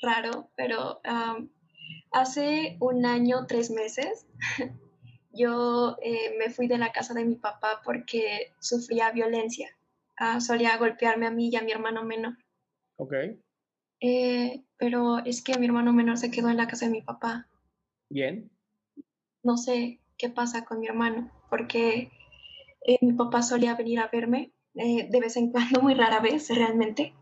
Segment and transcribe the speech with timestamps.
[0.00, 1.48] raro, pero um,
[2.12, 4.26] hace un año, tres meses,
[5.32, 9.68] yo eh, me fui de la casa de mi papá porque sufría violencia.
[10.16, 12.36] Ah, solía golpearme a mí y a mi hermano menor.
[12.96, 13.14] Ok.
[14.00, 17.48] Eh, pero es que mi hermano menor se quedó en la casa de mi papá.
[18.10, 18.50] Bien.
[19.44, 22.10] No sé qué pasa con mi hermano, porque
[22.84, 27.14] eh, mi papá solía venir a verme de vez en cuando, muy rara vez realmente,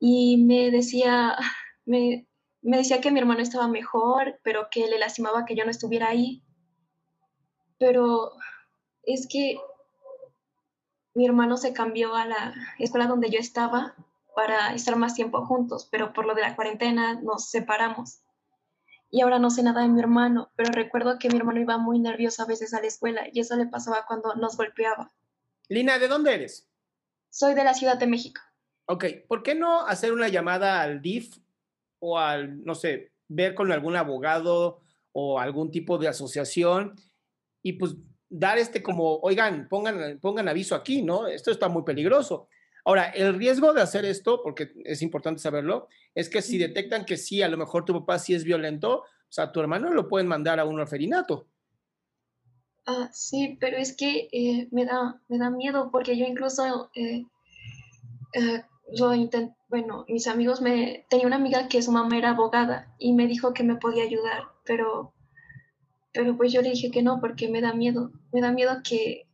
[0.00, 1.36] y me decía,
[1.84, 2.26] me,
[2.62, 6.08] me decía que mi hermano estaba mejor, pero que le lastimaba que yo no estuviera
[6.08, 6.42] ahí.
[7.78, 8.32] Pero
[9.02, 9.58] es que
[11.14, 13.94] mi hermano se cambió a la escuela donde yo estaba
[14.34, 18.22] para estar más tiempo juntos, pero por lo de la cuarentena nos separamos.
[19.10, 21.98] Y ahora no sé nada de mi hermano, pero recuerdo que mi hermano iba muy
[21.98, 25.12] nervioso a veces a la escuela y eso le pasaba cuando nos golpeaba.
[25.68, 26.70] Lina, ¿de dónde eres?
[27.28, 28.40] Soy de la Ciudad de México.
[28.86, 31.41] Ok, ¿por qué no hacer una llamada al DIF
[32.04, 34.80] o al, no sé, ver con algún abogado
[35.12, 36.96] o algún tipo de asociación
[37.62, 37.94] y pues
[38.28, 41.28] dar este como, oigan, pongan, pongan aviso aquí, ¿no?
[41.28, 42.48] Esto está muy peligroso.
[42.84, 45.86] Ahora, el riesgo de hacer esto, porque es importante saberlo,
[46.16, 49.32] es que si detectan que sí, a lo mejor tu papá sí es violento, o
[49.32, 51.46] sea, tu hermano lo pueden mandar a un orferinato.
[52.84, 57.24] Ah, sí, pero es que eh, me, da, me da miedo porque yo incluso eh,
[58.32, 58.64] eh,
[58.94, 63.12] yo intenté, bueno, mis amigos me, tenía una amiga que su mamá era abogada y
[63.12, 65.12] me dijo que me podía ayudar, pero,
[66.12, 69.26] pero pues yo le dije que no porque me da miedo, me da miedo que,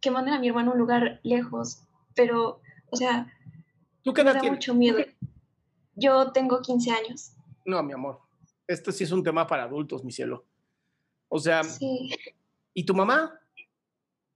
[0.00, 3.32] que manden a mi hermano a un lugar lejos, pero, o sea,
[4.02, 4.98] ¿Tú qué me da mucho miedo.
[5.94, 7.32] Yo tengo 15 años.
[7.66, 8.20] No, mi amor,
[8.66, 10.46] esto sí es un tema para adultos, mi cielo.
[11.28, 12.10] O sea, sí.
[12.72, 13.38] ¿y tu mamá?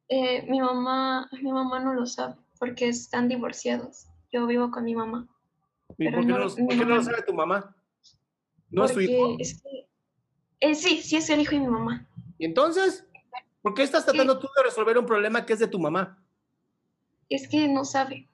[0.09, 4.07] Eh, mi mamá, mi mamá no lo sabe porque están divorciados.
[4.35, 5.29] Yo vivo con mi mamá.
[5.97, 7.73] ¿Y por qué no, lo sabe tu mamá?
[8.69, 9.37] ¿No es su hijo?
[10.59, 12.05] Eh, sí, sí es el hijo de mi mamá.
[12.37, 13.07] ¿Y entonces?
[13.63, 16.21] ¿Por qué estás tratando tú de resolver un problema que es de tu mamá?
[17.29, 18.29] Es que no sabe.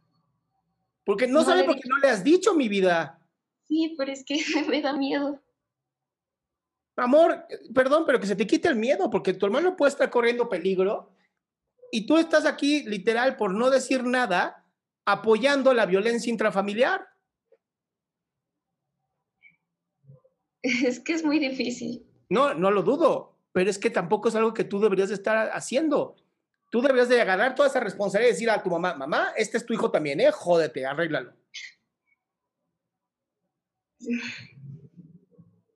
[1.05, 3.21] Porque no, sabe porque no le has dicho, mi vida.
[3.69, 4.39] Sí, pero es que
[4.71, 5.39] me da miedo.
[6.97, 7.45] Amor,
[7.75, 11.13] perdón, pero que se te quite el miedo, porque tu hermano puede estar corriendo peligro
[11.93, 14.60] y tú estás aquí literal por no decir nada
[15.13, 17.07] apoyando la violencia intrafamiliar.
[20.63, 22.07] Es que es muy difícil.
[22.29, 26.17] No, no lo dudo, pero es que tampoco es algo que tú deberías estar haciendo.
[26.71, 29.67] Tú deberías de agarrar toda esa responsabilidad y decir a tu mamá, mamá, este es
[29.67, 30.31] tu hijo también, ¿eh?
[30.31, 31.35] Jódete, arréglalo.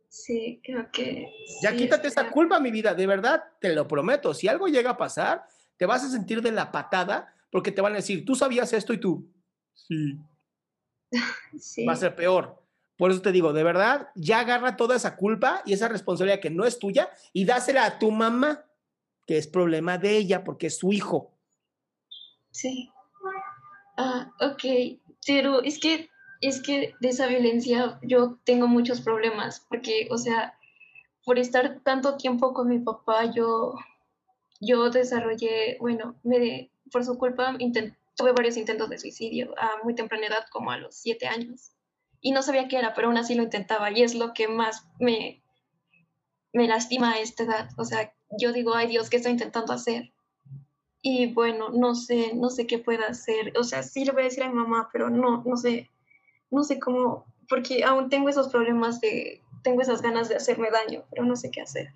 [0.08, 1.34] Sí, creo que...
[1.60, 4.32] Ya quítate esa culpa, mi vida, de verdad, te lo prometo.
[4.32, 5.44] Si algo llega a pasar,
[5.76, 8.92] te vas a sentir de la patada porque te van a decir, tú sabías esto
[8.92, 9.30] y tú,
[9.74, 10.18] sí.
[11.86, 12.60] Va a ser peor.
[12.96, 16.50] Por eso te digo, de verdad, ya agarra toda esa culpa y esa responsabilidad que
[16.50, 18.64] no es tuya y dásela a tu mamá,
[19.24, 21.30] que es problema de ella porque es su hijo.
[22.50, 22.90] Sí.
[23.98, 24.98] Ah, ok.
[25.24, 26.10] Pero es que,
[26.40, 30.58] es que de esa violencia yo tengo muchos problemas porque, o sea,
[31.24, 33.74] por estar tanto tiempo con mi papá, yo,
[34.66, 37.56] yo desarrollé, bueno, me, por su culpa
[38.16, 41.72] tuve varios intentos de suicidio a muy temprana edad, como a los siete años.
[42.20, 44.86] Y no sabía qué era, pero aún así lo intentaba y es lo que más
[44.98, 45.42] me,
[46.52, 47.68] me lastima a esta edad.
[47.76, 50.12] O sea, yo digo, ay Dios, ¿qué estoy intentando hacer?
[51.02, 53.52] Y bueno, no sé, no sé qué pueda hacer.
[53.58, 55.90] O sea, sí le voy a decir a mi mamá, pero no, no sé,
[56.50, 61.04] no sé cómo, porque aún tengo esos problemas de, tengo esas ganas de hacerme daño,
[61.10, 61.88] pero no sé qué hacer.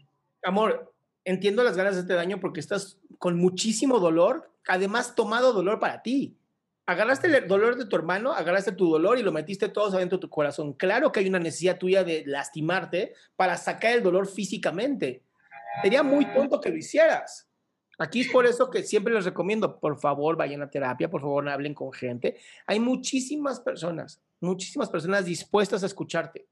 [0.42, 0.92] Amor,
[1.28, 6.02] entiendo las ganas de este daño porque estás con muchísimo dolor, además tomado dolor para
[6.02, 6.38] ti.
[6.86, 10.22] Agarraste el dolor de tu hermano, agarraste tu dolor y lo metiste todo adentro de
[10.22, 10.72] tu corazón.
[10.72, 15.22] Claro que hay una necesidad tuya de lastimarte para sacar el dolor físicamente.
[15.82, 17.46] Sería muy tonto que lo hicieras.
[17.98, 21.46] Aquí es por eso que siempre les recomiendo, por favor, vayan a terapia, por favor,
[21.46, 22.38] hablen con gente.
[22.66, 26.46] Hay muchísimas personas, muchísimas personas dispuestas a escucharte.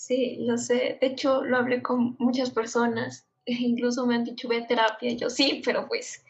[0.00, 0.96] Sí, lo sé.
[0.98, 3.28] De hecho, lo hablé con muchas personas.
[3.44, 5.12] Incluso me han dicho, ve a terapia.
[5.12, 6.24] yo sí, pero pues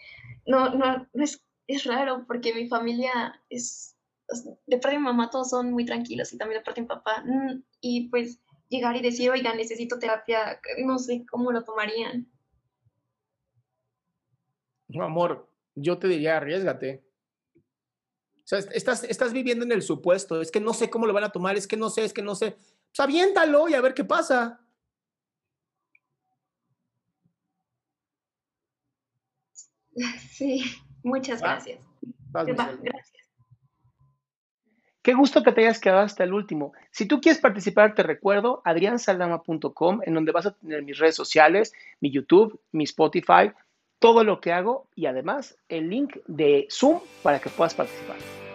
[0.45, 3.97] no, no, es, es raro porque mi familia es,
[4.67, 6.89] de parte de mi mamá todos son muy tranquilos y también de parte de mi
[6.89, 7.23] papá.
[7.25, 12.29] Mm, y pues llegar y decir, oiga, necesito terapia, no sé cómo lo tomarían.
[14.89, 17.05] No, amor, yo te diría, arriesgate.
[17.55, 21.23] O sea, estás, estás viviendo en el supuesto, es que no sé cómo lo van
[21.23, 22.57] a tomar, es que no sé, es que no sé.
[22.91, 24.61] Pues aviéntalo y a ver qué pasa.
[30.31, 30.65] Sí,
[31.03, 31.81] muchas gracias.
[32.33, 33.21] gracias.
[35.03, 36.73] Qué gusto que te hayas quedado hasta el último.
[36.91, 41.73] Si tú quieres participar, te recuerdo adriansaldama.com, en donde vas a tener mis redes sociales,
[42.01, 43.53] mi YouTube, mi Spotify,
[43.99, 48.50] todo lo que hago y además el link de Zoom para que puedas participar.